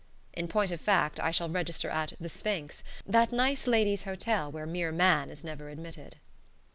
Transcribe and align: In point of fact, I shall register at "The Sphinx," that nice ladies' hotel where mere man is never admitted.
In 0.33 0.47
point 0.47 0.71
of 0.71 0.81
fact, 0.81 1.19
I 1.19 1.29
shall 1.29 1.47
register 1.47 1.87
at 1.87 2.13
"The 2.19 2.27
Sphinx," 2.27 2.83
that 3.05 3.31
nice 3.31 3.67
ladies' 3.67 4.01
hotel 4.01 4.51
where 4.51 4.65
mere 4.65 4.91
man 4.91 5.29
is 5.29 5.43
never 5.43 5.69
admitted. 5.69 6.15